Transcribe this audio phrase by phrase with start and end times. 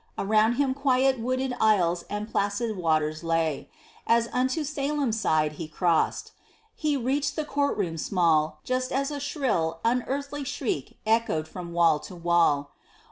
[0.17, 3.69] Around him quiet wooded isles and placid waters lay,
[4.07, 6.31] As unto Salem Side he crossed.
[6.75, 11.99] He reached the court room small, Just as a shrill, unearthly shriek echoed from wall
[11.99, 12.71] to wall.